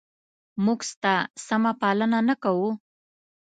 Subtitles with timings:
[0.65, 1.15] موږ ستا
[1.47, 2.69] سمه پالنه نه کوو؟